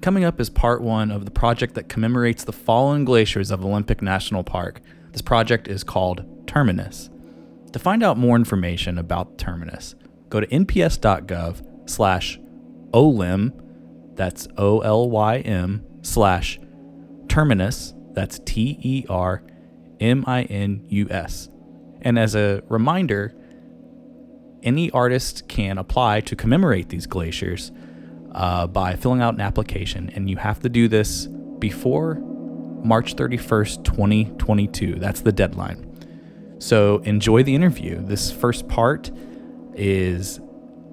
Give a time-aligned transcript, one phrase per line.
[0.00, 4.00] Coming up is part one of the project that commemorates the fallen glaciers of Olympic
[4.00, 4.80] National Park.
[5.12, 7.10] This project is called Terminus.
[7.72, 9.94] To find out more information about Terminus,
[10.30, 12.38] go to nps.gov slash
[14.14, 16.58] that's O-L-Y-M, slash
[17.28, 19.08] terminus, that's T-E-R-M-I-N-U-S.
[22.02, 23.34] And as a reminder,
[24.62, 27.70] any artist can apply to commemorate these glaciers
[28.32, 31.26] uh, by filling out an application, and you have to do this
[31.58, 32.16] before
[32.82, 34.94] March 31st, 2022.
[34.96, 35.86] That's the deadline.
[36.58, 38.04] So enjoy the interview.
[38.04, 39.10] This first part
[39.74, 40.40] is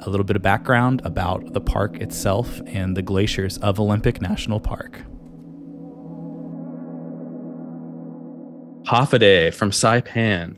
[0.02, 4.60] a little bit of background about the park itself and the glaciers of Olympic National
[4.60, 5.02] Park.
[8.88, 10.56] Hafaday from Saipan.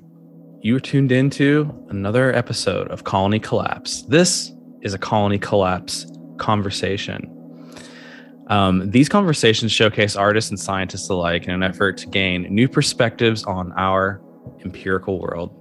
[0.61, 4.03] You are tuned into another episode of Colony Collapse.
[4.03, 4.51] This
[4.81, 6.05] is a Colony Collapse
[6.39, 7.35] conversation.
[8.47, 13.43] Um, these conversations showcase artists and scientists alike in an effort to gain new perspectives
[13.43, 14.21] on our
[14.65, 15.55] empirical world.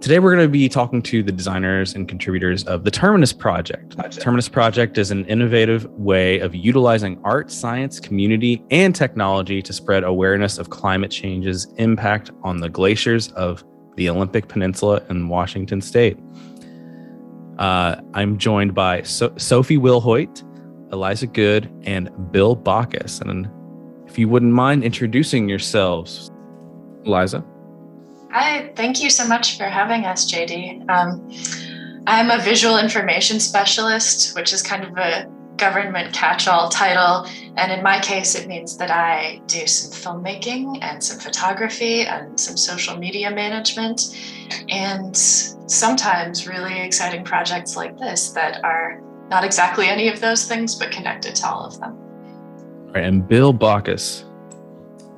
[0.00, 3.98] Today, we're going to be talking to the designers and contributors of the Terminus Project.
[3.98, 9.74] The Terminus Project is an innovative way of utilizing art, science, community, and technology to
[9.74, 13.62] spread awareness of climate change's impact on the glaciers of
[13.96, 16.18] the Olympic Peninsula in Washington State.
[17.60, 20.42] Uh, I'm joined by so- Sophie Wilhoit,
[20.92, 23.20] Eliza Good, and Bill Baccus.
[23.20, 23.48] And
[24.08, 26.30] if you wouldn't mind introducing yourselves,
[27.04, 27.44] Eliza.
[28.32, 30.88] Hi, thank you so much for having us, JD.
[30.88, 31.30] Um,
[32.06, 37.26] I'm a visual information specialist, which is kind of a government catch all title.
[37.56, 42.40] And in my case, it means that I do some filmmaking and some photography and
[42.40, 44.16] some social media management,
[44.68, 50.74] and sometimes really exciting projects like this that are not exactly any of those things,
[50.74, 51.92] but connected to all of them.
[51.92, 54.24] All right, and Bill Baccus.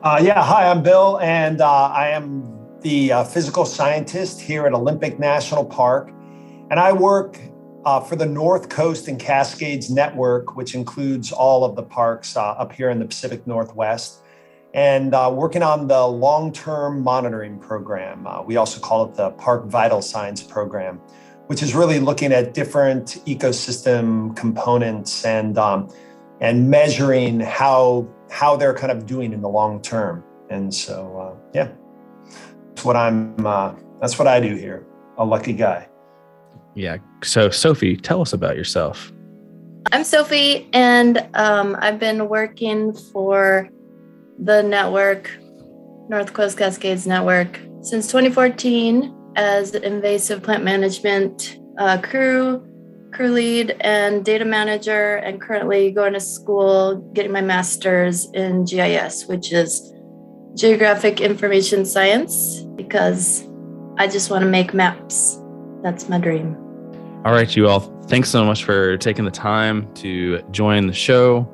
[0.02, 4.74] Uh, yeah, hi, I'm Bill, and uh, I am the uh, physical scientist here at
[4.74, 6.10] Olympic National Park.
[6.70, 7.38] And I work
[7.84, 12.52] uh, for the North Coast and Cascades Network, which includes all of the parks uh,
[12.52, 14.22] up here in the Pacific Northwest,
[14.74, 18.26] and uh, working on the long term monitoring program.
[18.26, 20.98] Uh, we also call it the Park Vital Signs Program,
[21.46, 25.88] which is really looking at different ecosystem components and, um,
[26.40, 30.24] and measuring how, how they're kind of doing in the long term.
[30.50, 31.72] And so, uh, yeah.
[32.82, 33.46] That's what I'm.
[33.46, 34.84] Uh, that's what I do here.
[35.16, 35.88] A lucky guy.
[36.74, 36.98] Yeah.
[37.22, 39.12] So, Sophie, tell us about yourself.
[39.90, 43.68] I'm Sophie, and um, I've been working for
[44.38, 45.30] the network,
[46.08, 52.66] North Coast Cascades Network, since 2014 as invasive plant management uh, crew,
[53.12, 59.26] crew lead, and data manager, and currently going to school, getting my master's in GIS,
[59.26, 59.92] which is
[60.54, 63.46] Geographic Information Science because
[63.98, 65.38] I just want to make maps.
[65.82, 66.61] That's my dream.
[67.24, 67.78] All right, you all.
[68.08, 71.48] Thanks so much for taking the time to join the show.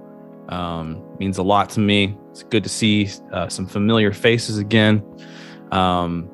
[0.49, 2.17] Um, means a lot to me.
[2.31, 5.05] It's good to see uh, some familiar faces again.
[5.71, 6.31] Um,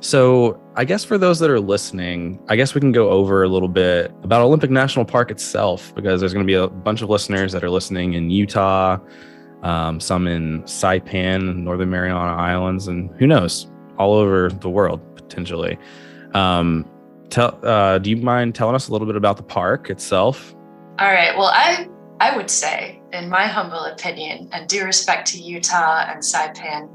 [0.00, 3.48] so, I guess for those that are listening, I guess we can go over a
[3.48, 7.08] little bit about Olympic National Park itself, because there's going to be a bunch of
[7.08, 8.98] listeners that are listening in Utah,
[9.62, 15.78] um, some in Saipan, Northern Mariana Islands, and who knows, all over the world potentially.
[16.34, 16.84] Um,
[17.32, 20.54] tell, uh, do you mind telling us a little bit about the park itself?
[20.98, 21.36] All right.
[21.36, 21.88] Well, I
[22.20, 26.88] I would say, in my humble opinion, and due respect to Utah and Saipan,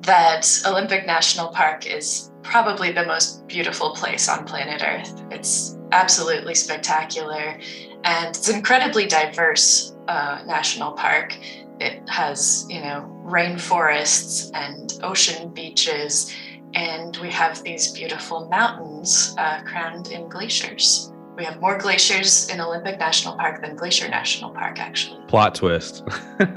[0.00, 5.22] that Olympic National Park is probably the most beautiful place on planet Earth.
[5.30, 7.60] It's absolutely spectacular,
[8.02, 11.38] and it's incredibly diverse uh, national park.
[11.78, 16.34] It has, you know, rainforests and ocean beaches,
[16.74, 21.12] and we have these beautiful mountains uh, crowned in glaciers.
[21.36, 25.22] We have more glaciers in Olympic National Park than Glacier National Park, actually.
[25.28, 26.02] Plot twist.
[26.06, 26.48] Not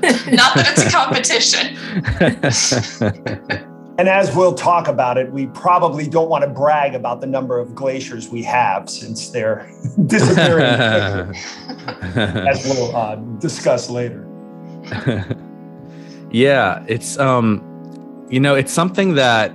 [0.00, 1.76] that it's a competition.
[3.98, 7.58] and as we'll talk about it, we probably don't want to brag about the number
[7.58, 9.70] of glaciers we have since they're
[10.06, 10.64] disappearing,
[12.14, 14.26] as we'll uh, discuss later.
[16.30, 17.67] yeah, it's um,
[18.30, 19.52] you know, it's something that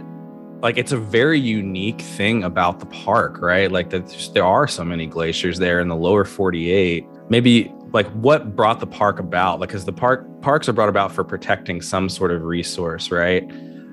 [0.62, 3.72] like it's a very unique thing about the park, right?
[3.72, 7.06] Like that there are so many glaciers there in the lower 48.
[7.30, 9.60] Maybe like what brought the park about?
[9.60, 13.50] Like, because the park parks are brought about for protecting some sort of resource, right?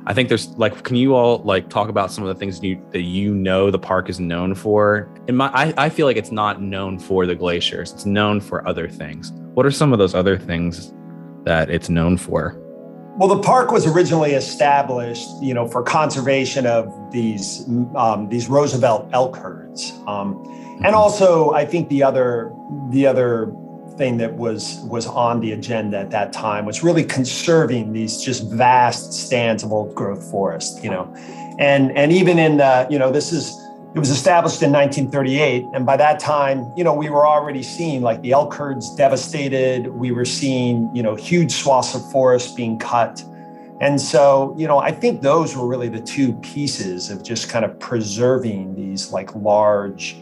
[0.06, 2.80] I think there's like, can you all like talk about some of the things you,
[2.92, 5.12] that you know the park is known for?
[5.28, 7.92] In my, I, I feel like it's not known for the glaciers.
[7.92, 9.32] It's known for other things.
[9.54, 10.94] What are some of those other things
[11.44, 12.58] that it's known for?
[13.16, 19.10] Well, the park was originally established, you know, for conservation of these um, these Roosevelt
[19.12, 20.42] elk herds, um,
[20.84, 22.52] and also I think the other
[22.90, 23.52] the other
[23.98, 28.50] thing that was was on the agenda at that time was really conserving these just
[28.50, 31.12] vast stands of old growth forest, you know,
[31.58, 33.54] and and even in the, you know this is
[33.94, 38.02] it was established in 1938 and by that time you know we were already seeing
[38.02, 39.88] like the elk herds devastated.
[39.88, 43.22] We were seeing you know huge swaths of forest being cut.
[43.80, 47.64] And so you know i think those were really the two pieces of just kind
[47.64, 50.16] of preserving these like large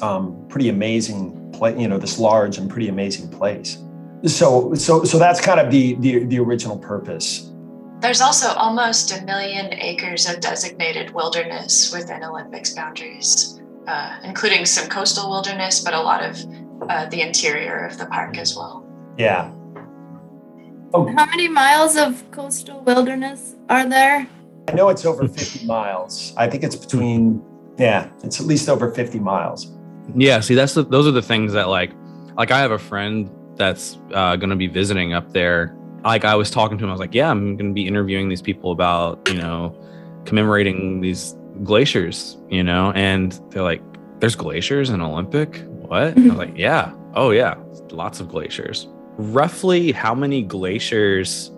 [0.00, 3.78] um, pretty amazing place you know this large and pretty amazing place.
[4.26, 7.47] So so so that's kind of the the, the original purpose
[8.00, 14.88] there's also almost a million acres of designated wilderness within Olympic's boundaries, uh, including some
[14.88, 16.36] coastal wilderness, but a lot of
[16.88, 18.86] uh, the interior of the park as well.
[19.16, 19.50] Yeah.
[20.94, 21.12] Oh.
[21.16, 24.26] How many miles of coastal wilderness are there?
[24.68, 26.32] I know it's over 50 miles.
[26.36, 27.42] I think it's between,
[27.78, 29.74] yeah, it's at least over 50 miles.
[30.14, 30.40] Yeah.
[30.40, 31.92] See, that's the, those are the things that like,
[32.36, 36.34] like I have a friend that's uh, going to be visiting up there like I
[36.34, 38.72] was talking to him, I was like, yeah, I'm going to be interviewing these people
[38.72, 39.76] about, you know,
[40.24, 43.82] commemorating these glaciers, you know, and they're like,
[44.20, 45.62] there's glaciers in Olympic?
[45.66, 46.16] What?
[46.16, 46.92] I was like, yeah.
[47.14, 47.54] Oh, yeah.
[47.90, 48.88] Lots of glaciers.
[49.16, 51.50] Roughly how many glaciers,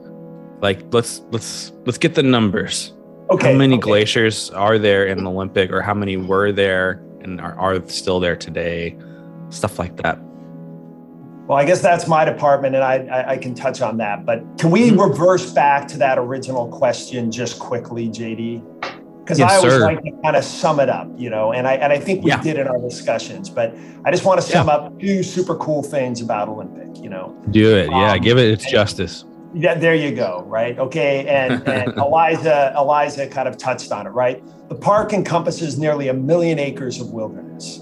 [0.60, 2.92] like, let's, let's, let's get the numbers.
[3.30, 3.52] Okay.
[3.52, 3.82] How many okay.
[3.82, 8.36] glaciers are there in Olympic or how many were there and are, are still there
[8.36, 8.96] today?
[9.50, 10.18] Stuff like that.
[11.50, 14.24] Well, I guess that's my department, and I, I, I can touch on that.
[14.24, 15.00] But can we mm-hmm.
[15.00, 18.62] reverse back to that original question just quickly, JD?
[19.18, 19.80] Because yes, I always sir.
[19.80, 22.30] like to kind of sum it up, you know, and I and I think we
[22.30, 22.40] yeah.
[22.40, 23.50] did in our discussions.
[23.50, 23.74] But
[24.04, 24.74] I just want to sum yeah.
[24.74, 27.36] up two super cool things about Olympic, you know.
[27.50, 28.12] Do it, yeah.
[28.12, 29.24] Um, give it its justice.
[29.52, 30.44] Yeah, there you go.
[30.46, 30.78] Right.
[30.78, 31.26] Okay.
[31.26, 34.10] And, and Eliza, Eliza kind of touched on it.
[34.10, 34.40] Right.
[34.68, 37.78] The park encompasses nearly a million acres of wilderness.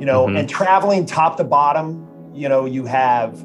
[0.00, 0.38] You know, mm-hmm.
[0.38, 3.38] and traveling top to bottom you know you have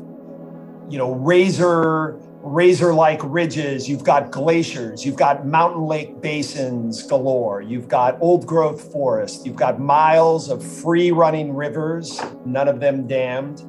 [0.89, 3.89] you know razor razor like ridges.
[3.89, 5.05] You've got glaciers.
[5.05, 7.61] You've got mountain lake basins galore.
[7.61, 9.45] You've got old growth forest.
[9.45, 13.61] You've got miles of free running rivers none of them dammed.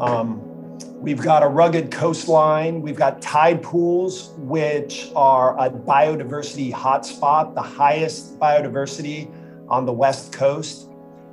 [0.00, 0.40] Um,
[1.00, 2.80] we've got a rugged coastline.
[2.80, 9.30] We've got tide pools which are a biodiversity hotspot the highest biodiversity
[9.68, 10.87] on the west coast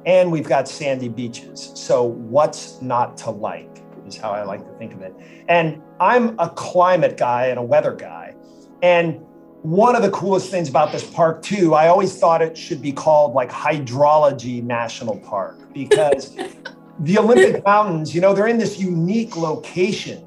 [0.05, 1.71] and we've got sandy beaches.
[1.75, 5.15] So, what's not to like is how I like to think of it.
[5.47, 8.35] And I'm a climate guy and a weather guy.
[8.81, 9.19] And
[9.63, 12.91] one of the coolest things about this park, too, I always thought it should be
[12.91, 16.35] called like Hydrology National Park because
[16.99, 20.19] the Olympic Mountains, you know, they're in this unique location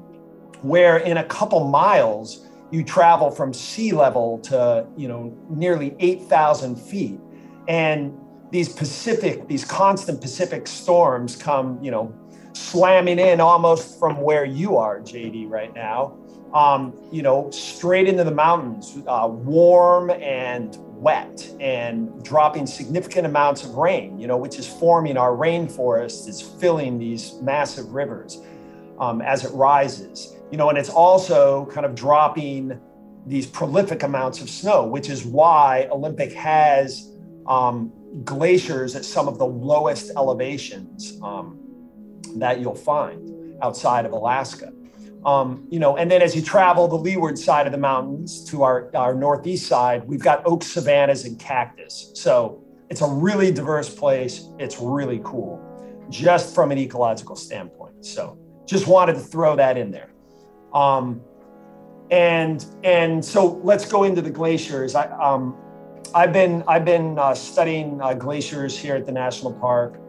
[0.61, 6.75] where in a couple miles, you travel from sea level to, you know, nearly 8,000
[6.75, 7.19] feet.
[7.67, 8.18] And
[8.51, 12.13] these Pacific, these constant Pacific storms come, you know,
[12.53, 16.17] slamming in almost from where you are, JD, right now.
[16.53, 23.63] Um, you know, straight into the mountains, uh, warm and wet, and dropping significant amounts
[23.63, 24.19] of rain.
[24.19, 28.41] You know, which is forming our rainforest, is filling these massive rivers
[28.99, 30.35] um, as it rises.
[30.51, 32.79] You know, and it's also kind of dropping
[33.27, 37.11] these prolific amounts of snow, which is why Olympic has
[37.45, 37.91] um,
[38.23, 41.59] glaciers at some of the lowest elevations um,
[42.35, 44.71] that you'll find outside of Alaska.
[45.25, 48.63] Um, you know, and then as you travel the leeward side of the mountains to
[48.63, 52.11] our, our northeast side, we've got oak savannas and cactus.
[52.15, 54.49] So it's a really diverse place.
[54.59, 55.61] It's really cool,
[56.09, 58.05] just from an ecological standpoint.
[58.05, 60.11] So just wanted to throw that in there.
[60.73, 61.21] Um,
[62.11, 64.95] and and so let's go into the glaciers.
[64.95, 65.55] I, um,
[66.13, 69.99] I've been I've been uh, studying uh, glaciers here at the national park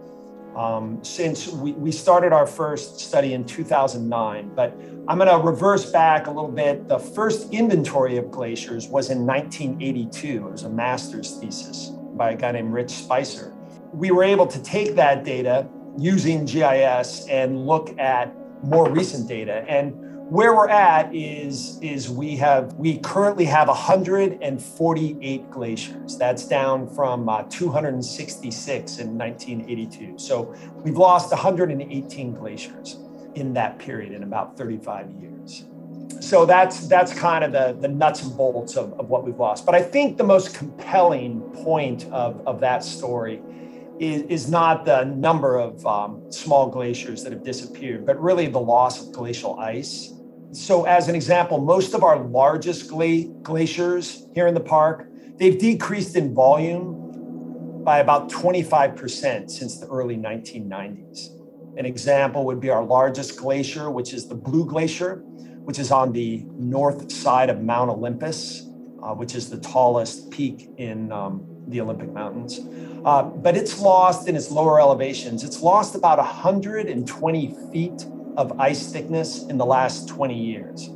[0.56, 4.52] um, since we, we started our first study in 2009.
[4.54, 4.72] But
[5.08, 6.88] I'm going to reverse back a little bit.
[6.88, 10.46] The first inventory of glaciers was in 1982.
[10.46, 13.54] It was a master's thesis by a guy named Rich Spicer.
[13.92, 19.64] We were able to take that data using GIS and look at more recent data
[19.68, 26.88] and where we're at is is we have we currently have 148 glaciers that's down
[26.88, 32.98] from uh, 266 in 1982 so we've lost 118 glaciers
[33.34, 35.64] in that period in about 35 years
[36.20, 39.64] so that's that's kind of the, the nuts and bolts of, of what we've lost.
[39.64, 43.40] But I think the most compelling point of, of that story
[43.98, 48.60] is, is not the number of um, small glaciers that have disappeared, but really the
[48.60, 50.12] loss of glacial ice.
[50.52, 55.58] So, as an example, most of our largest gla- glaciers here in the park, they've
[55.58, 61.28] decreased in volume by about 25% since the early 1990s.
[61.76, 65.24] An example would be our largest glacier, which is the Blue Glacier
[65.64, 68.66] which is on the north side of Mount Olympus,
[69.02, 72.60] uh, which is the tallest peak in um, the Olympic Mountains.
[73.04, 75.44] Uh, but it's lost in its lower elevations.
[75.44, 78.04] It's lost about 120 feet
[78.36, 80.88] of ice thickness in the last 20 years.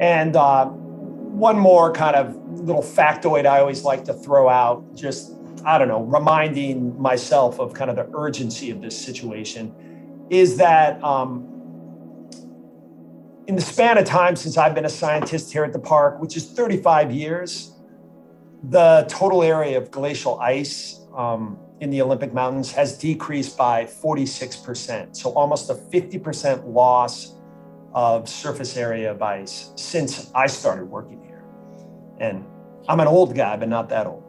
[0.00, 5.32] And uh, one more kind of little factoid I always like to throw out, just,
[5.64, 9.74] I don't know, reminding myself of kind of the urgency of this situation,
[10.30, 11.50] is that um,
[13.46, 16.36] in the span of time since I've been a scientist here at the park, which
[16.36, 17.72] is 35 years,
[18.70, 25.16] the total area of glacial ice um, in the Olympic Mountains has decreased by 46%.
[25.16, 27.34] So almost a 50% loss
[27.94, 31.44] of surface area of ice since I started working here.
[32.18, 32.44] And
[32.88, 34.22] I'm an old guy, but not that old.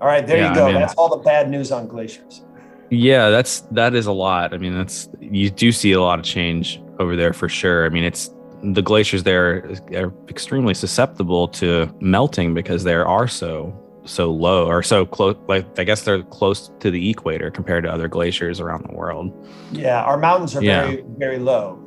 [0.00, 0.66] All right, there yeah, you go.
[0.66, 2.44] I mean, that's all the bad news on glaciers.
[2.90, 4.52] Yeah, that's that is a lot.
[4.52, 7.86] I mean, that's you do see a lot of change over there for sure.
[7.86, 13.72] I mean, it's the glaciers there are extremely susceptible to melting because they are so
[14.04, 17.90] so low or so close like i guess they're close to the equator compared to
[17.90, 19.32] other glaciers around the world.
[19.70, 20.82] Yeah our mountains are yeah.
[20.82, 21.78] very very low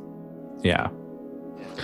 [0.62, 0.88] yeah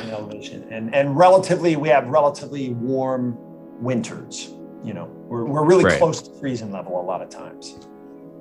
[0.03, 0.67] in elevation.
[0.71, 3.37] And and relatively we have relatively warm
[3.83, 5.05] winters you know.
[5.05, 5.99] We're, we're really right.
[5.99, 7.87] close to freezing level a lot of times.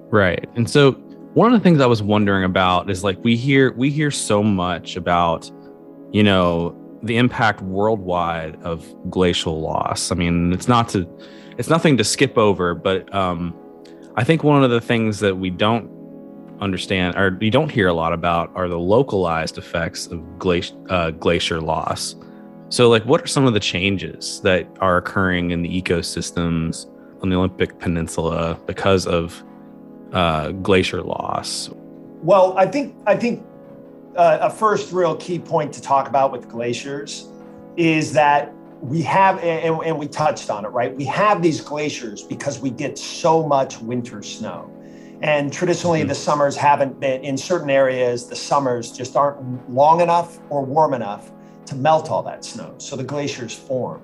[0.09, 0.49] Right.
[0.55, 0.93] And so
[1.33, 4.43] one of the things i was wondering about is like we hear we hear so
[4.43, 5.49] much about
[6.11, 10.11] you know, the impact worldwide of glacial loss.
[10.11, 11.07] I mean, it's not to,
[11.57, 13.55] it's nothing to skip over, but um,
[14.15, 15.89] I think one of the things that we don't
[16.59, 21.11] understand or we don't hear a lot about are the localized effects of glacier, uh,
[21.11, 22.15] glacier loss.
[22.69, 26.85] So, like, what are some of the changes that are occurring in the ecosystems
[27.21, 29.43] on the Olympic Peninsula because of
[30.13, 31.69] uh, glacier loss?
[32.21, 33.43] Well, I think I think
[34.15, 37.27] uh, a first real key point to talk about with glaciers
[37.77, 40.95] is that we have, and, and, we touched on it, right?
[40.95, 44.71] We have these glaciers because we get so much winter snow.
[45.21, 46.09] And traditionally, mm-hmm.
[46.09, 50.95] the summers haven't been, in certain areas, the summers just aren't long enough or warm
[50.95, 51.31] enough
[51.67, 52.73] to melt all that snow.
[52.79, 54.01] So the glaciers form.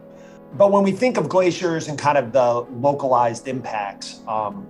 [0.53, 4.67] But when we think of glaciers and kind of the localized impacts, um,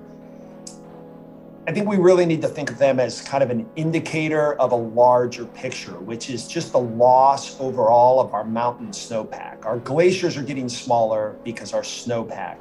[1.68, 4.72] I think we really need to think of them as kind of an indicator of
[4.72, 9.66] a larger picture, which is just the loss overall of our mountain snowpack.
[9.66, 12.56] Our glaciers are getting smaller because our snowpack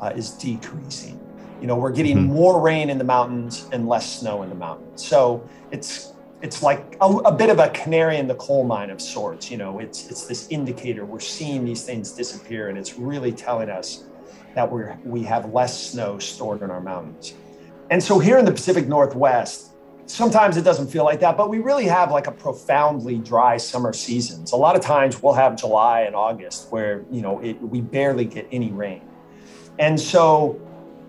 [0.00, 1.20] uh, is decreasing.
[1.60, 2.32] You know, we're getting mm-hmm.
[2.32, 5.06] more rain in the mountains and less snow in the mountains.
[5.06, 9.02] So it's it's like a, a, bit of a canary in the coal mine of
[9.02, 9.50] sorts.
[9.50, 11.04] You know, it's it's this indicator.
[11.04, 14.04] We're seeing these things disappear, and it's really telling us
[14.54, 17.34] that we're we have less snow stored in our mountains.
[17.90, 19.72] And so here in the Pacific Northwest,
[20.06, 23.92] sometimes it doesn't feel like that, but we really have like a profoundly dry summer
[23.92, 24.52] seasons.
[24.52, 28.24] A lot of times we'll have July and August where, you know, it, we barely
[28.24, 29.02] get any rain.
[29.78, 30.60] And so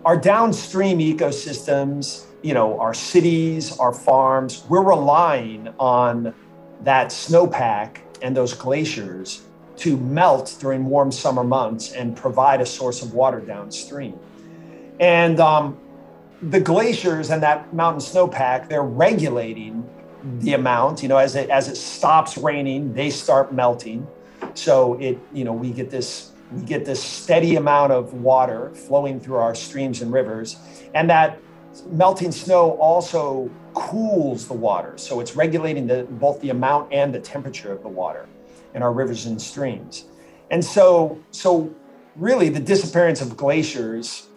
[0.06, 6.34] our downstream ecosystems, you know, our cities, our farms, we're relying on
[6.84, 9.44] that snowpack and those glaciers
[9.78, 14.18] to melt during warm summer months and provide a source of water downstream.
[15.00, 15.78] And um,
[16.42, 19.88] the glaciers and that mountain snowpack, they're regulating
[20.40, 21.04] the amount.
[21.04, 24.08] You know, as it as it stops raining, they start melting.
[24.54, 29.20] So it, you know, we get this we get this steady amount of water flowing
[29.20, 30.58] through our streams and rivers,
[30.94, 31.40] and that
[31.90, 34.98] melting snow also cools the water.
[34.98, 38.28] So it's regulating the, both the amount and the temperature of the water
[38.74, 40.06] in our rivers and streams.
[40.50, 41.74] And so, so
[42.18, 44.28] really, the disappearance of glaciers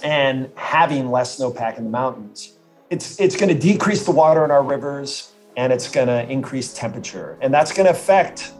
[0.00, 2.54] and having less snowpack in the mountains.
[2.90, 6.72] It's, it's going to decrease the water in our rivers and it's going to increase
[6.72, 7.36] temperature.
[7.40, 8.52] And that's going to affect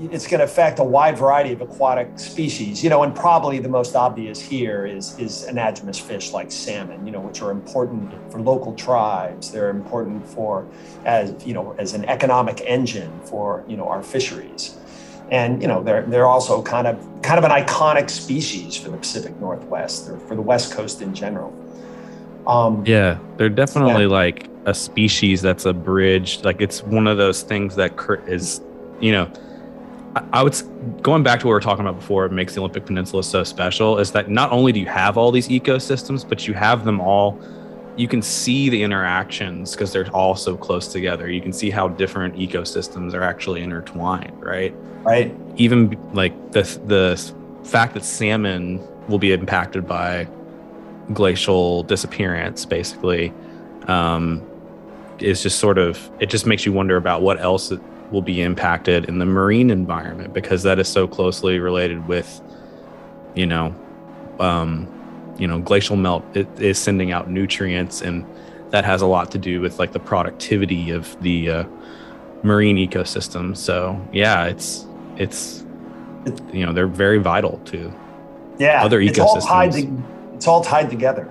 [0.00, 3.68] it's going to affect a wide variety of aquatic species, you know, and probably the
[3.68, 8.40] most obvious here is is anadromous fish like salmon, you know, which are important for
[8.40, 9.50] local tribes.
[9.50, 10.68] They're important for
[11.04, 14.76] as you know as an economic engine for you know our fisheries
[15.30, 18.96] and you know they're they're also kind of kind of an iconic species for the
[18.96, 21.54] Pacific Northwest or for the West Coast in general.
[22.46, 24.08] Um, yeah, they're definitely yeah.
[24.08, 26.42] like a species that's a bridge.
[26.44, 27.92] Like it's one of those things that
[28.26, 28.62] is,
[29.00, 29.30] you know,
[30.16, 32.24] I, I would going back to what we were talking about before.
[32.24, 35.30] It makes the Olympic Peninsula so special is that not only do you have all
[35.30, 37.38] these ecosystems, but you have them all.
[37.98, 41.28] You can see the interactions because they're all so close together.
[41.28, 44.72] You can see how different ecosystems are actually intertwined, right?
[45.02, 45.34] Right.
[45.56, 50.28] Even like the the fact that salmon will be impacted by
[51.12, 53.32] glacial disappearance, basically,
[53.88, 54.42] um,
[55.18, 57.72] is just sort of it just makes you wonder about what else
[58.10, 62.40] will be impacted in the marine environment because that is so closely related with,
[63.34, 63.74] you know,
[64.40, 64.86] um,
[65.38, 68.26] you know, glacial melt it is sending out nutrients, and
[68.70, 71.64] that has a lot to do with like the productivity of the uh,
[72.42, 73.56] marine ecosystem.
[73.56, 75.64] So yeah, it's it's
[76.52, 77.92] you know they're very vital to
[78.58, 79.46] yeah other it's all ecosystems.
[79.46, 80.02] tied to,
[80.34, 81.28] it's all tied together.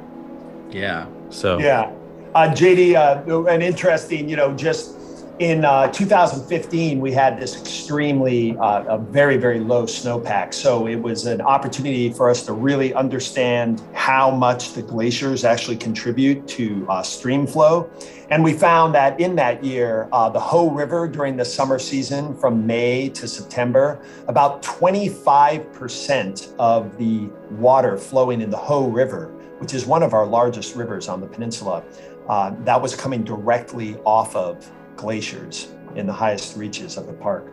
[0.72, 1.08] yeah.
[1.30, 1.92] So Yeah.
[2.36, 4.97] Uh, JD, uh, an interesting, you know, just
[5.39, 10.51] in uh, 2015, we had this extremely, uh, a very, very low snowpack.
[10.51, 15.77] So it was an opportunity for us to really understand how much the glaciers actually
[15.77, 17.88] contribute to uh, stream flow.
[18.32, 22.36] And we found that in that year, uh, the Hoh River during the summer season
[22.36, 29.27] from May to September, about 25% of the water flowing in the Hoh River,
[29.60, 31.84] which is one of our largest rivers on the peninsula,
[32.27, 37.51] uh, that was coming directly off of glaciers in the highest reaches of the park.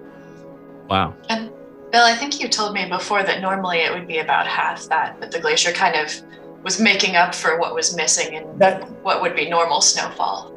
[0.88, 1.14] wow.
[1.28, 1.50] And
[1.92, 5.20] Bill, I think you told me before that normally it would be about half that,
[5.20, 6.10] but the glacier kind of
[6.64, 10.50] was making up for what was missing in That what would be normal snowfall.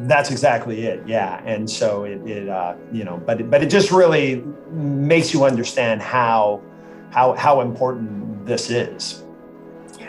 [0.00, 1.02] that's exactly it.
[1.06, 5.34] Yeah, and so it, it uh, you know, but it, but it just really makes
[5.34, 6.62] you understand how
[7.10, 9.22] how how important this is.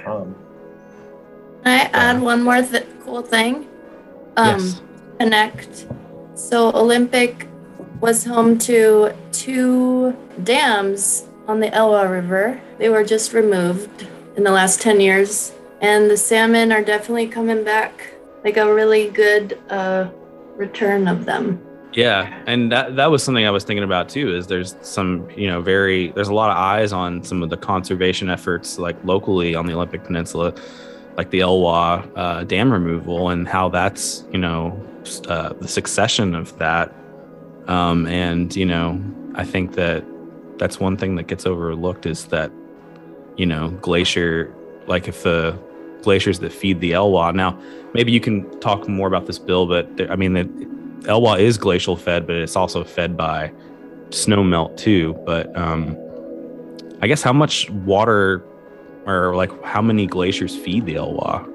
[0.05, 0.35] Um,
[1.63, 3.67] Can I add one more th- cool thing?
[4.37, 4.81] Um, yes.
[5.19, 5.87] Connect.
[6.35, 7.47] So Olympic
[7.99, 12.59] was home to two dams on the Elwha River.
[12.79, 15.53] They were just removed in the last 10 years.
[15.81, 18.13] And the salmon are definitely coming back.
[18.43, 20.09] Like a really good uh,
[20.55, 21.61] return of them.
[21.93, 24.35] Yeah, and that that was something I was thinking about too.
[24.35, 27.57] Is there's some you know very there's a lot of eyes on some of the
[27.57, 30.55] conservation efforts like locally on the Olympic Peninsula,
[31.17, 34.71] like the Elwha uh, dam removal and how that's you know
[35.27, 36.93] uh, the succession of that.
[37.67, 39.01] Um, and you know
[39.35, 40.03] I think that
[40.57, 42.51] that's one thing that gets overlooked is that
[43.37, 44.53] you know glacier
[44.85, 45.57] like if the
[46.01, 47.57] glaciers that feed the Elwha now
[47.93, 50.43] maybe you can talk more about this bill but there, I mean the
[51.03, 53.51] Elwha is glacial fed, but it's also fed by
[54.09, 55.13] snow melt too.
[55.25, 55.97] But um,
[57.01, 58.43] I guess how much water
[59.05, 61.49] or like how many glaciers feed the Elwha?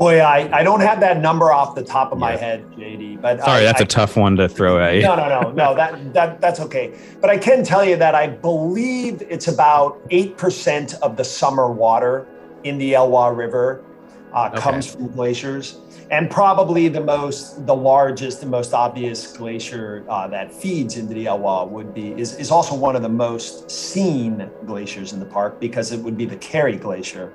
[0.00, 2.38] Boy, I, I don't have that number off the top of my Yeah.
[2.38, 3.20] head, JD.
[3.20, 5.02] But Sorry, I, that's a a tough one to throw at you.
[5.02, 5.74] No, no, no, no.
[5.74, 6.94] That that that's okay.
[7.20, 11.70] But I can tell you that I believe it's about eight percent of the summer
[11.70, 12.30] water
[12.64, 13.84] in the Elwha River
[14.32, 14.60] uh, Okay.
[14.62, 20.54] comes from glaciers, and probably the most, the largest, the most obvious glacier uh, that
[20.54, 25.12] feeds into the Elwha would be is is also one of the most seen glaciers
[25.12, 27.34] in the park because it would be the Carrie Glacier.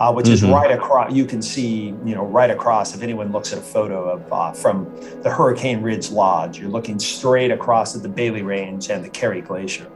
[0.00, 0.52] Uh, which is Mhm.
[0.52, 1.12] right across.
[1.12, 2.96] You can see, you know, right across.
[2.96, 4.88] If anyone looks at a photo of uh, from
[5.22, 6.58] the Hurricane Ridge Lodge.
[6.58, 9.86] You're looking straight across at the Bailey Range and the Carrie Glacier.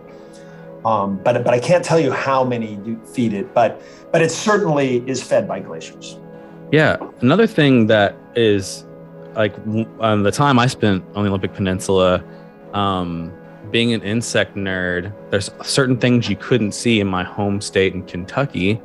[0.85, 3.81] Um, but but I can't tell you how many do feed it, but
[4.13, 6.17] but it certainly is fed by glaciers.
[6.71, 6.97] Yeah.
[7.21, 8.85] Another thing that is
[9.35, 12.23] like w- um, the time I spent on the Olympic Peninsula,
[12.73, 13.33] um,
[13.73, 18.03] being an insect nerd, there's certain things you couldn't see in my home state in
[18.05, 18.81] Kentucky.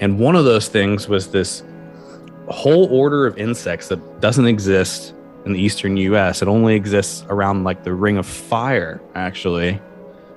[0.00, 1.62] And one of those things was this
[2.48, 6.42] whole order of insects that doesn't exist in the eastern US.
[6.42, 9.80] It only exists around like the Ring of Fire, actually.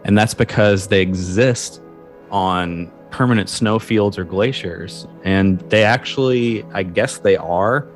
[0.04, 1.82] And that's because they exist
[2.30, 5.08] on permanent snowfields or glaciers.
[5.23, 7.88] And they actually, I guess they are.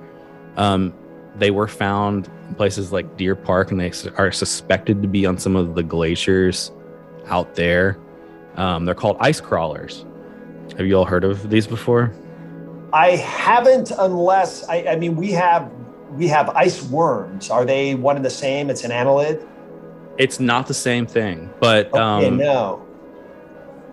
[0.55, 0.93] Um,
[1.35, 5.37] they were found in places like Deer Park, and they are suspected to be on
[5.37, 6.71] some of the glaciers
[7.27, 7.99] out there.
[8.55, 10.05] Um, they're called ice crawlers.
[10.77, 12.11] Have you all heard of these before?
[12.93, 15.71] I haven't, unless I, I mean we have
[16.11, 17.49] we have ice worms.
[17.49, 18.69] Are they one and the same?
[18.69, 19.45] It's an annelid.
[20.17, 22.83] It's not the same thing, but Okay, um, no.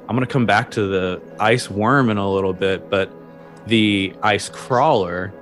[0.09, 3.11] I'm going to come back to the ice worm in a little bit, but
[3.67, 5.33] the ice crawler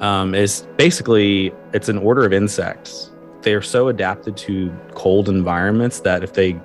[0.00, 3.10] um, is basically it's an order of insects.
[3.42, 6.60] They are so adapted to cold environments that if they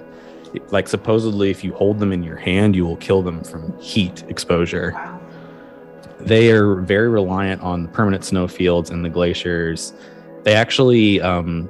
[0.69, 4.23] like supposedly if you hold them in your hand, you will kill them from heat
[4.27, 4.91] exposure.
[4.95, 5.19] Wow.
[6.19, 9.93] They are very reliant on the permanent snow fields and the glaciers.
[10.43, 11.69] They actually um,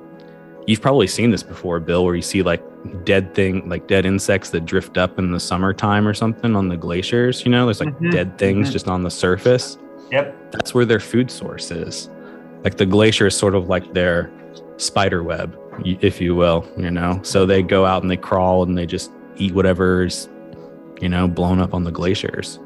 [0.65, 2.63] you've probably seen this before, Bill, where you see like
[3.03, 6.77] dead thing, like dead insects that drift up in the summertime or something on the
[6.77, 7.43] glaciers.
[7.43, 8.11] You know, there's like Mhm.
[8.11, 8.73] dead things Mhm.
[8.73, 9.77] just on the surface.
[10.11, 10.51] Yep.
[10.51, 12.09] That's where their food source is.
[12.63, 14.29] Like the glacier is sort of like their
[14.77, 16.65] spider web, if you will.
[16.77, 20.29] You know, so they go out and they crawl and they just eat whatever's,
[21.01, 22.59] you know, blown up on the glaciers.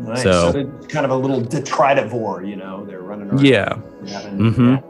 [0.00, 0.22] Nice.
[0.22, 3.44] So- So, kind of a little detritivore, you know, they're running around.
[3.46, 3.78] Yeah.
[4.08, 4.82] having- Mhm.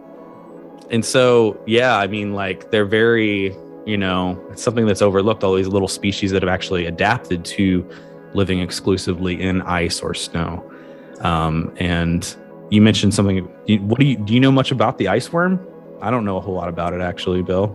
[0.90, 3.56] and so yeah i mean like they're very
[3.86, 7.88] you know it's something that's overlooked all these little species that have actually adapted to
[8.34, 10.62] living exclusively in ice or snow
[11.20, 12.36] um, and
[12.70, 15.58] you mentioned something you- what do you do you know much about the ice worm
[16.06, 17.66] i don't know a whole lot about it actually bill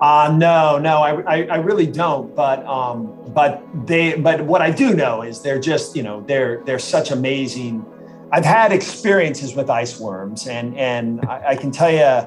[0.00, 2.34] Uh, no, no, I, I, I really don't.
[2.34, 6.62] But um, but they but what I do know is they're just you know they're
[6.64, 7.84] they're such amazing.
[8.32, 12.24] I've had experiences with ice worms, and and I, I can tell you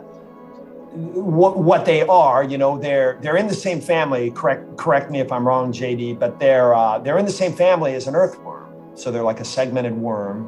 [0.93, 2.43] what what they are.
[2.43, 4.29] You know, they're they're in the same family.
[4.29, 6.19] Correct correct me if I'm wrong, JD.
[6.19, 8.69] But they're uh, they're in the same family as an earthworm.
[8.95, 10.47] So they're like a segmented worm.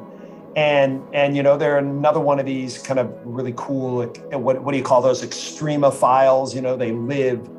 [0.55, 4.71] And and you know they're another one of these kind of really cool what what
[4.71, 6.55] do you call those extremophiles?
[6.55, 7.49] You know they live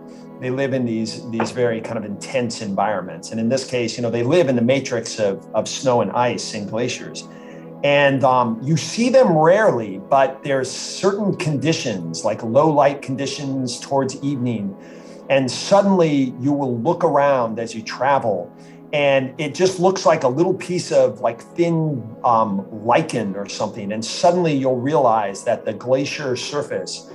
[0.41, 3.31] they live in these these very kind of intense environments.
[3.31, 6.11] And in this case, you know they live in the matrix of of snow and
[6.13, 7.29] ice and glaciers.
[7.85, 14.17] And um, you see them rarely, but there's certain conditions like low light conditions towards
[14.23, 14.75] evening,
[15.29, 18.51] and suddenly you will look around as you travel
[18.97, 23.93] and it just looks like a little piece of like thin um, lichen or something
[23.93, 27.11] and suddenly you'll realize that the glacier surface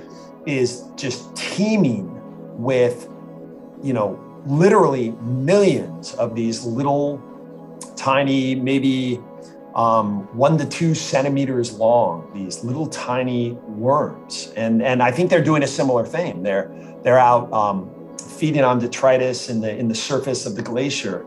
[0.46, 2.06] is just teeming
[2.56, 3.08] with
[3.82, 4.16] you know
[4.46, 7.20] literally millions of these little
[7.96, 9.18] tiny maybe
[9.74, 14.52] um, one to two centimeters long these little tiny worms.
[14.56, 16.44] And and i think they're doing a similar thing.
[16.44, 16.70] They're
[17.02, 21.26] they're out um, feeding on detritus in the in the surface of the glacier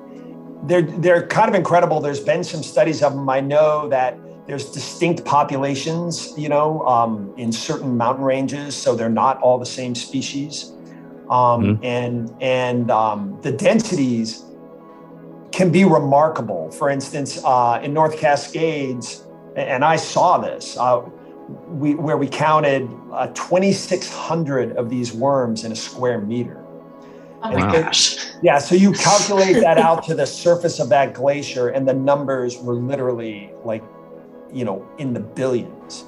[0.68, 2.00] they're they're kind of incredible.
[2.00, 3.30] There's been some studies of them.
[3.30, 9.10] I know that there's distinct populations, you know, um, in certain mountain ranges, so they're
[9.10, 10.72] not all the same species,
[11.30, 14.44] um, and and um, the densities
[15.52, 16.72] can be remarkable.
[16.72, 19.26] For instance, uh, in North Cascades,
[19.56, 20.78] and I saw this.
[20.78, 21.10] Uh,
[21.68, 26.65] we, where we counted uh, 2,600 of these worms in a square meter.
[27.44, 27.84] Oh my Wow.
[27.84, 28.18] gosh.
[28.42, 32.58] Yeah, so you calculate that out to the surface of that glacier, and the numbers
[32.60, 33.84] were literally like,
[34.52, 36.06] you know, in the billions.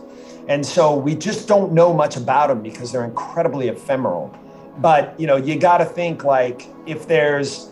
[0.47, 4.33] And so we just don't know much about them because they're incredibly ephemeral.
[4.79, 7.69] But, you know, you got to think like if there's,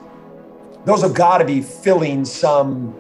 [0.84, 2.94] those have got to be filling some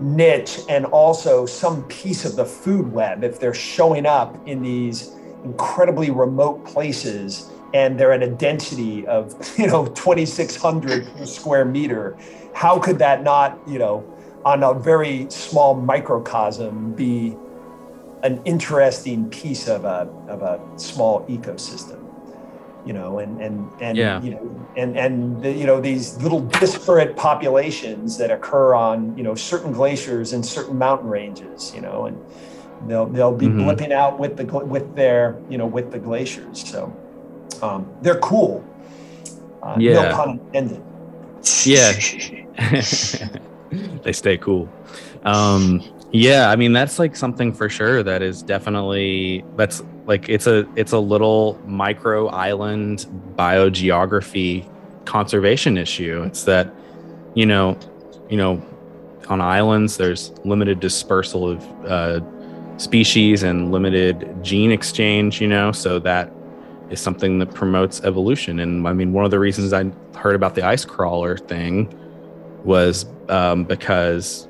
[0.00, 5.12] niche and also some piece of the food web if they're showing up in these
[5.44, 12.16] incredibly remote places and they're at a density of you know 2600 per square meter
[12.54, 14.04] how could that not you know
[14.44, 17.36] on a very small microcosm be
[18.22, 21.98] an interesting piece of a of a small ecosystem
[22.86, 24.20] you know and and and Yeah.
[24.20, 29.22] you know and and the, you know these little disparate populations that occur on you
[29.22, 32.18] know certain glaciers and certain mountain ranges you know and
[32.88, 33.60] they'll they'll be Mhm.
[33.62, 36.92] blipping out with the with their you know with the glaciers so
[37.62, 38.64] um, they're cool
[39.62, 39.94] uh, Yeah.
[39.94, 40.82] no pun intended
[41.64, 41.92] Yeah.
[44.02, 44.68] they stay cool.
[45.24, 50.46] Um, yeah, I mean that's like something for sure that is definitely that's like it's
[50.46, 54.68] a it's a little micro island biogeography
[55.04, 56.22] conservation issue.
[56.24, 56.72] It's that
[57.34, 57.78] you know,
[58.28, 58.62] you know,
[59.28, 62.20] on islands there's limited dispersal of uh,
[62.76, 65.40] species and limited gene exchange.
[65.40, 66.30] You know, so that
[66.92, 68.60] is something that promotes evolution.
[68.60, 71.92] And I mean, one of the reasons I heard about the ice crawler thing
[72.64, 74.46] was um, because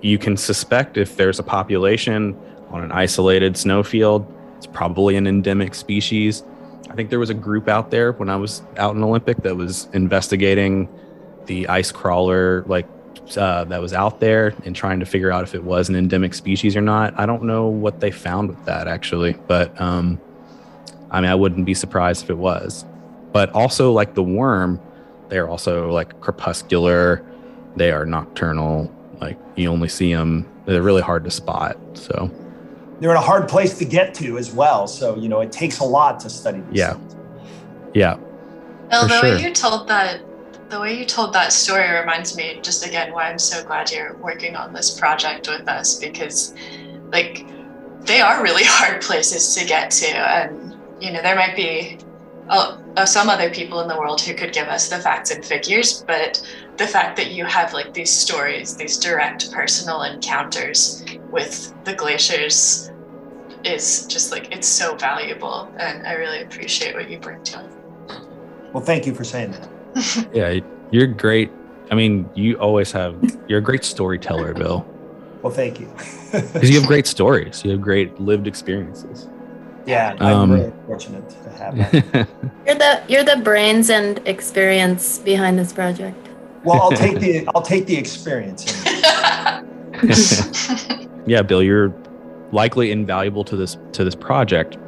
[0.00, 2.36] you can suspect if there's a population
[2.70, 6.42] on an isolated snowfield, it's probably an endemic species.
[6.90, 9.56] I think there was a group out there when I was out in Olympic that
[9.56, 10.88] was investigating
[11.46, 12.86] the ice crawler, like
[13.36, 16.34] uh, that was out there and trying to figure out if it was an endemic
[16.34, 17.18] species or not.
[17.18, 20.20] I don't know what they found with that actually, but um,
[21.10, 22.84] I mean, I wouldn't be surprised if it was.
[23.32, 24.80] But also, like the worm,
[25.28, 27.24] they're also like crepuscular.
[27.76, 28.92] They are nocturnal.
[29.20, 30.46] Like you only see them.
[30.66, 31.76] They're really hard to spot.
[31.94, 32.30] So
[33.00, 35.80] they're in a hard place to get to as well so you know it takes
[35.80, 36.94] a lot to study these Yeah.
[36.94, 37.16] things.
[37.92, 38.16] yeah,
[38.88, 39.22] Bill, For the sure.
[39.22, 40.20] way you told that
[40.70, 44.16] the way you told that story reminds me just again why I'm so glad you're
[44.16, 46.54] working on this project with us because
[47.12, 47.44] like
[48.02, 50.63] they are really hard places to get to and
[51.00, 51.98] you know there might be
[52.48, 55.44] uh, uh, some other people in the world who could give us the facts and
[55.44, 61.74] figures, but the fact that you have like these stories, these direct personal encounters with
[61.84, 62.90] the glaciers
[63.64, 67.70] is just like it's so valuable and I really appreciate what you bring to it.
[68.72, 70.28] Well, thank you for saying that.
[70.34, 71.50] yeah, you're great.
[71.90, 73.16] I mean, you always have
[73.48, 74.86] you're a great storyteller, Bill.
[75.42, 75.90] Well, thank you.
[76.34, 77.64] Because you have great stories.
[77.64, 79.28] You have great lived experiences.
[79.86, 81.92] Yeah, I'm um, really fortunate to have that.
[82.66, 86.16] you're the you're the brains and experience behind this project.
[86.64, 88.82] Well, I'll take the I'll take the experience.
[91.26, 91.94] yeah, Bill, you're
[92.52, 94.78] likely invaluable to this to this project.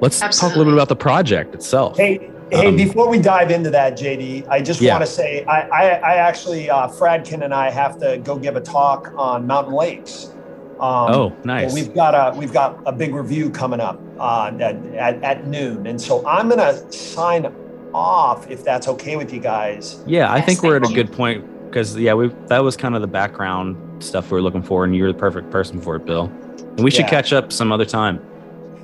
[0.00, 0.48] Let's Absolutely.
[0.48, 1.96] talk a little bit about the project itself.
[1.96, 4.92] Hey, hey, um, before we dive into that, JD, I just yeah.
[4.92, 8.56] want to say I, I, I actually uh, Fradkin and I have to go give
[8.56, 10.32] a talk on mountain lakes.
[10.80, 11.72] Um, oh, nice.
[11.72, 15.86] We've got a we've got a big review coming up uh, at, at, at noon,
[15.86, 17.46] and so I'm gonna sign
[17.94, 20.02] off if that's okay with you guys.
[20.06, 23.00] Yeah, I think we're at a good point because yeah, we that was kind of
[23.00, 26.24] the background stuff we are looking for, and you're the perfect person for it, Bill.
[26.24, 27.10] And we should yeah.
[27.10, 28.22] catch up some other time.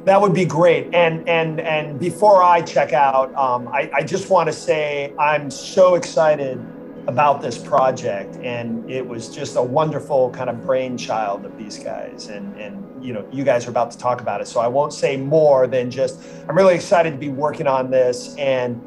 [0.06, 0.94] That would be great.
[0.94, 5.50] And and and before I check out, um, I, I just want to say I'm
[5.50, 6.58] so excited
[7.08, 12.28] about this project and it was just a wonderful kind of brainchild of these guys
[12.28, 14.92] and and you know you guys are about to talk about it so i won't
[14.92, 18.80] say more than just i'm really excited to be working on this and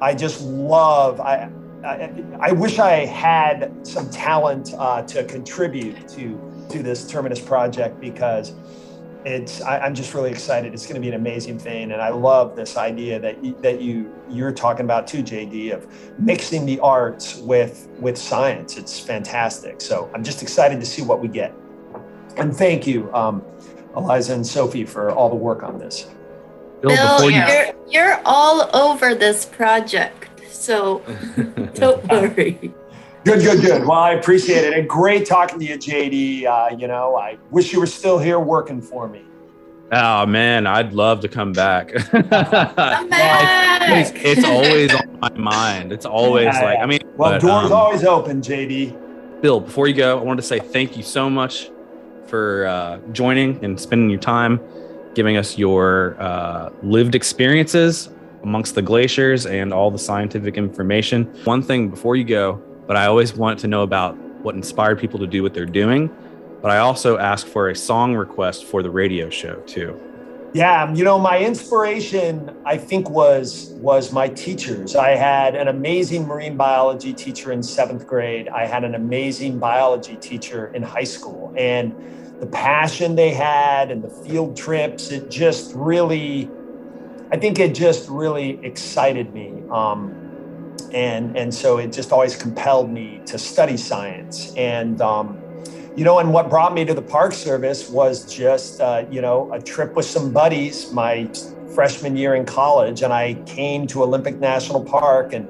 [0.00, 1.50] i just love i
[1.84, 8.00] i, I wish i had some talent uh, to contribute to to this terminus project
[8.00, 8.54] because
[9.24, 10.72] it's I, am just really excited.
[10.72, 13.80] It's going to be an amazing thing, and I love this idea that you, that
[13.80, 15.86] you you're talking about too, JD, of
[16.18, 18.76] mixing the arts with with science.
[18.76, 19.80] It's fantastic.
[19.80, 21.52] So I'm just excited to see what we get.
[22.36, 23.44] And thank you, um,
[23.96, 26.08] Eliza and Sophie, for all the work on this.
[26.80, 31.02] Bill, Bill you- you're, you're all over this project, so
[31.74, 32.72] don't worry.
[33.28, 33.82] Good, good, good.
[33.82, 34.72] Well, I appreciate it.
[34.72, 36.46] And great talking to you, JD.
[36.46, 39.22] Uh, you know, I wish you were still here working for me.
[39.92, 41.92] Oh man, I'd love to come back.
[41.92, 43.82] come back.
[43.82, 45.92] it's, it's, always on my mind.
[45.92, 49.42] It's always yeah, like, I mean, well, but, doors um, always open, JD.
[49.42, 51.70] Bill, before you go, I wanted to say thank you so much
[52.28, 54.58] for uh, joining and spending your time,
[55.14, 58.08] giving us your uh, lived experiences
[58.42, 61.26] amongst the glaciers and all the scientific information.
[61.44, 65.20] One thing before you go, but I always want to know about what inspired people
[65.20, 66.10] to do what they're doing.
[66.62, 70.00] But I also ask for a song request for the radio show too.
[70.54, 74.96] Yeah, you know, my inspiration, I think, was was my teachers.
[74.96, 78.48] I had an amazing marine biology teacher in seventh grade.
[78.48, 81.94] I had an amazing biology teacher in high school, and
[82.40, 86.48] the passion they had and the field trips, it just really,
[87.30, 89.62] I think, it just really excited me.
[89.70, 90.17] Um,
[90.92, 95.38] and and so it just always compelled me to study science and um,
[95.96, 99.52] you know and what brought me to the park service was just uh, you know
[99.52, 101.28] a trip with some buddies my
[101.74, 105.46] freshman year in college and i came to olympic national park and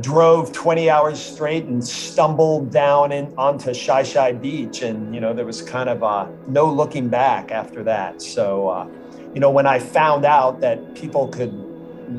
[0.00, 4.82] drove 20 hours straight and stumbled down in, onto Shi Shi Beach.
[4.82, 8.20] And, you know, there was kind of uh, no looking back after that.
[8.20, 8.88] So, uh,
[9.32, 11.52] you know, when I found out that people could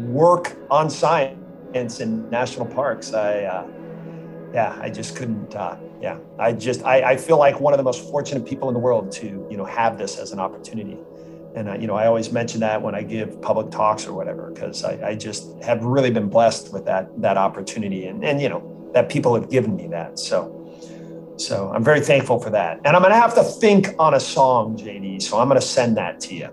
[0.07, 1.37] work on science,
[1.75, 3.13] in national parks.
[3.13, 3.67] I, uh,
[4.53, 5.53] yeah, I just couldn't.
[5.55, 8.73] Uh, yeah, I just I, I feel like one of the most fortunate people in
[8.73, 10.97] the world to you know have this as an opportunity.
[11.55, 14.51] And uh, you know, I always mention that when I give public talks or whatever,
[14.51, 18.49] because I, I just have really been blessed with that that opportunity, and and you
[18.49, 20.17] know that people have given me that.
[20.17, 22.79] So, so I'm very thankful for that.
[22.85, 25.21] And I'm gonna have to think on a song, JD.
[25.21, 26.49] So I'm gonna send that to you.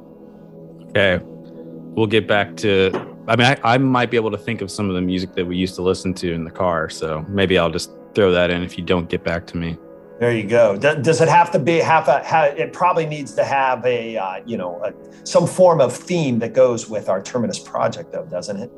[0.89, 4.71] Okay, we'll get back to I mean, I, I, might be able to think of
[4.71, 6.91] some of the music that we used to listen to in the car.
[6.91, 9.79] So maybe I'll just throw that in if you don't get back to me.
[10.19, 10.77] There you go.
[10.77, 12.23] Does it have to be have a?
[12.23, 14.93] Have, it probably needs to have a uh, you know a,
[15.27, 18.71] some form of theme that goes with our terminus project, though, doesn't it?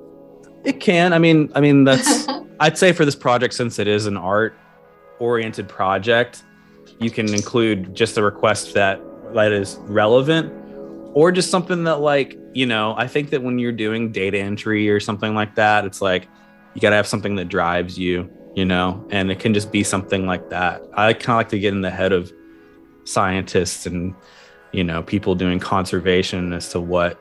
[0.65, 1.13] It can.
[1.13, 2.27] I mean, I mean that's.
[2.61, 4.57] I'd say for this project, since it is an art
[5.19, 6.45] oriented project,
[6.99, 9.03] you can include just a request that
[9.35, 10.64] that is relevant
[11.15, 14.91] or just something that like you know i think that when you're doing data entry
[14.91, 16.29] or something like that it's like
[16.75, 19.83] you got to have something that drives you you know and it can just be
[19.83, 20.83] something like that.
[20.95, 22.33] I kind of like to get in the head of
[23.05, 24.15] scientists and
[24.73, 27.21] you know people doing conservation as to what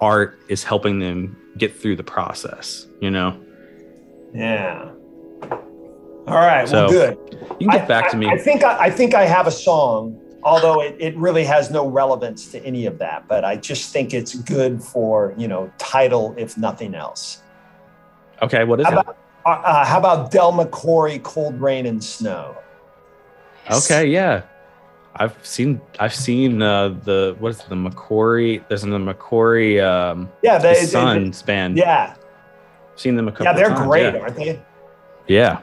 [0.00, 3.40] art is helping them get through the process you know?
[4.34, 4.90] Yeah.
[6.26, 7.38] All right so well good.
[7.60, 8.26] you can get back I, to me.
[8.28, 11.88] I think I, I think i have a song although it, it really has no
[11.88, 13.26] relevance to any of that.
[13.28, 17.42] But I just think it's good for, you know, title, if nothing else.
[18.42, 19.00] Okay, what is How it?
[19.00, 22.56] about, uh, uh, how about Del McCoury, Cold Rain and Snow?
[23.70, 24.42] Okay, yeah.
[25.16, 28.62] I've seen I've seen uh, the what is it, the McCoury?
[28.68, 31.76] There's the McCoury um, Yeah, they, his Sons band.
[31.78, 32.14] yeah,
[32.96, 33.46] seen them a couple.
[33.46, 34.20] yeah, they're times, great, Yeah.
[34.20, 34.62] aren't they?
[35.26, 35.60] yeah,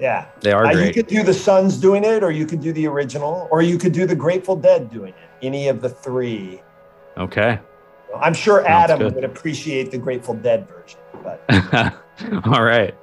[0.00, 0.26] Yeah.
[0.40, 2.86] they are Uh, you could do the Suns doing it, or you could do the
[2.86, 5.46] original, or you could do the Grateful Dead doing it.
[5.46, 6.62] Any of the three.
[7.18, 7.58] Okay.
[8.18, 10.98] I'm sure Adam would appreciate the Grateful Dead version.
[11.22, 11.94] But,
[12.46, 12.94] All right.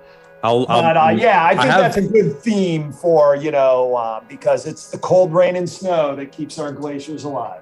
[0.43, 0.65] I'll.
[0.69, 4.21] I'll but uh, yeah, I think have- that's a good theme for you know uh,
[4.27, 7.61] because it's the cold rain and snow that keeps our glaciers alive.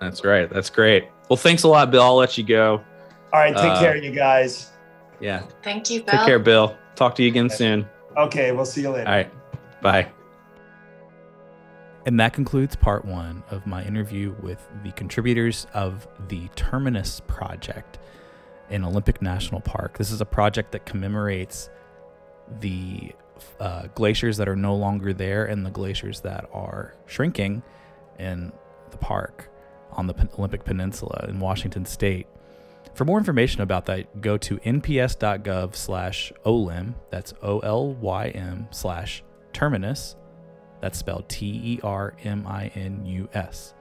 [0.00, 0.48] That's right.
[0.50, 1.08] That's great.
[1.28, 2.02] Well, thanks a lot, Bill.
[2.02, 2.82] I'll let you go.
[3.32, 4.70] All right, take Uh, care, you guys.
[5.20, 5.42] Yeah.
[5.62, 6.16] Thank you, Bill.
[6.16, 6.76] Take care, Bill.
[6.94, 7.86] Talk to you again soon.
[8.18, 9.08] Okay, we'll see you later.
[9.08, 9.32] All right.
[9.80, 10.10] Bye.
[12.04, 17.98] And that concludes part one of my interview with the contributors of the Terminus Project
[18.70, 19.98] in Olympic National Park.
[19.98, 21.70] This is a project that commemorates
[22.60, 23.12] the
[23.60, 27.62] uh, glaciers that are no longer there and the glaciers that are shrinking
[28.18, 28.52] in
[28.90, 29.50] the park
[29.92, 32.26] on the Pen- Olympic Peninsula in Washington State.
[32.98, 40.16] For more information about that, go to nps.gov slash olim, that's O-L-Y-M slash terminus,
[40.80, 43.74] that's spelled T E R M I N U S.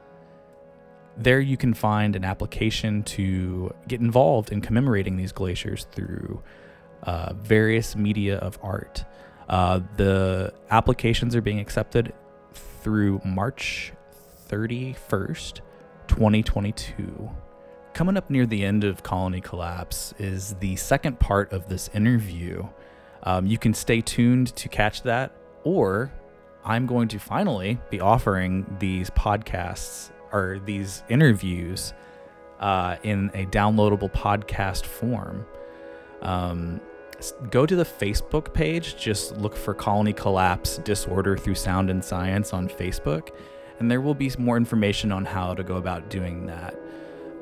[1.18, 6.44] There you can find an application to get involved in commemorating these glaciers through
[7.02, 9.04] uh, various media of art.
[9.50, 12.14] Uh, the applications are being accepted
[12.54, 13.94] through March
[14.48, 15.62] 31st,
[16.08, 17.32] 2022.
[17.98, 22.68] Coming up near the end of Colony Collapse is the second part of this interview.
[23.24, 25.32] Um, you can stay tuned to catch that,
[25.64, 26.14] or
[26.64, 31.96] I'm going to finally be offering these podcasts or these interviews
[32.60, 35.48] uh, in a downloadable podcast form.
[36.22, 36.80] Um,
[37.50, 42.54] go to the Facebook page, just look for Colony Collapse Disorder Through Sound and Science
[42.54, 43.30] on Facebook,
[43.80, 46.80] and there will be more information on how to go about doing that.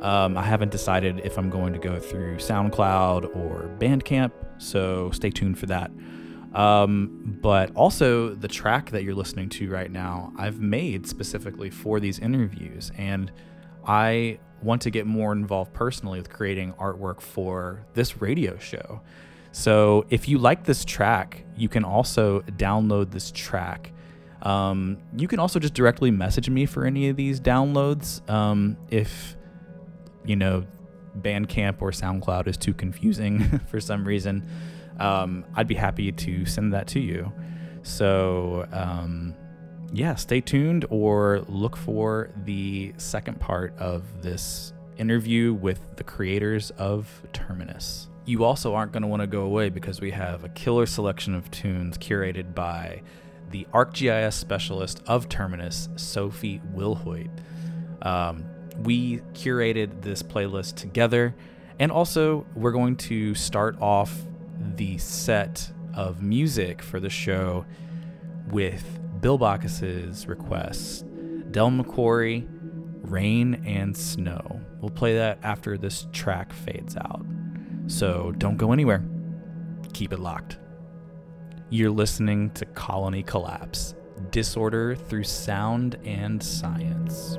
[0.06, 5.32] Um, I haven't decided if I'm going to go through SoundCloud or Bandcamp, so stay
[5.32, 5.90] tuned for that.
[6.54, 12.00] Um, but also, the track that you're listening to right now, I've made specifically for
[12.00, 13.32] these interviews, and
[13.84, 19.02] I want to get more involved personally with creating artwork for this radio show.
[19.54, 23.92] So, if you like this track, you can also download this track.
[24.44, 28.22] Um, you can also just directly message me for any of these downloads.
[28.30, 29.36] Um, if
[30.26, 30.66] you know
[31.20, 34.48] Bandcamp or SoundCloud is too confusing for some reason,
[35.00, 37.32] um, I'd be happy to send that to you.
[37.84, 39.36] So, um,
[39.94, 46.72] yeah, stay tuned or look for the second part of this interview with the creators
[46.72, 48.10] of Terminus.
[48.26, 51.36] You also aren't going to want to go away because we have a killer selection
[51.36, 53.04] of tunes curated by
[53.52, 57.30] the ArcGIS specialist of Terminus, Sophie Wilhoit.
[58.02, 58.46] Um,
[58.84, 61.36] we curated this playlist together,
[61.80, 64.16] and also we're going to start off
[64.76, 67.66] the set of music for the show
[68.50, 68.84] with
[69.22, 71.04] Bill Baccus's requests
[71.52, 72.48] Del McCoury,
[73.04, 74.60] Rain and Snow.
[74.82, 77.26] We'll play that after this track fades out.
[77.88, 79.04] So don't go anywhere.
[79.94, 80.58] Keep it locked.
[81.70, 83.96] You're listening to Colony Collapse
[84.32, 87.38] Disorder through Sound and Science.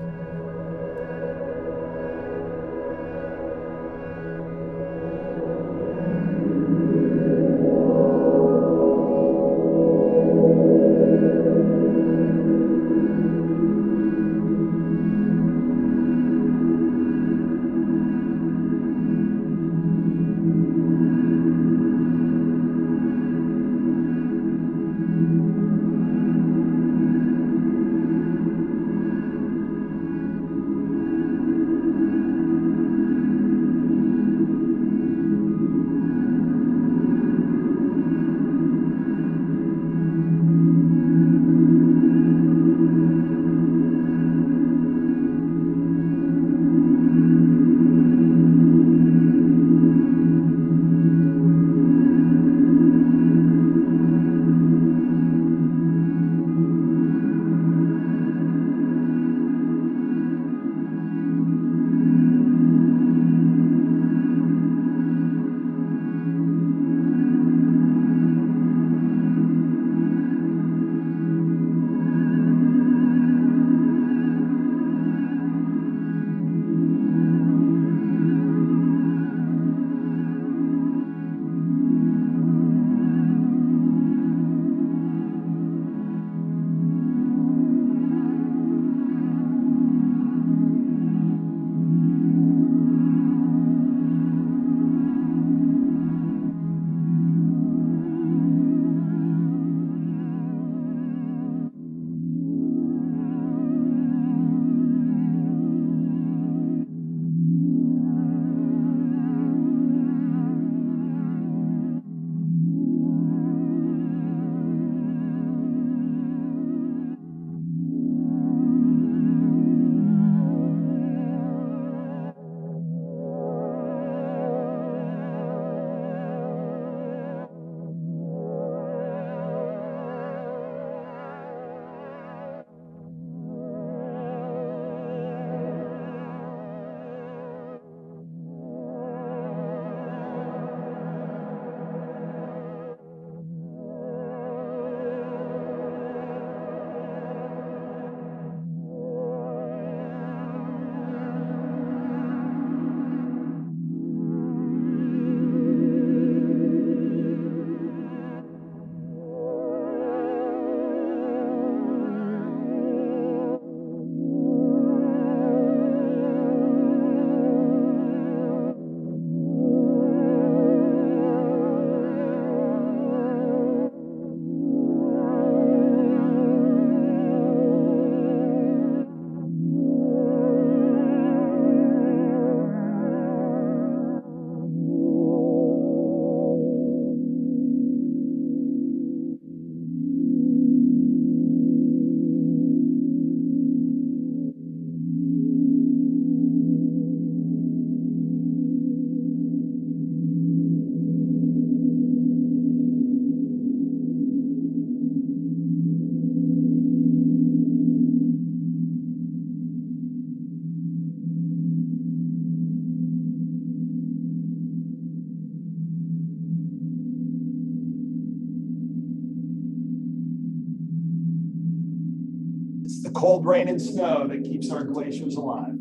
[223.57, 225.76] Rain and snow that keeps our glaciers alive.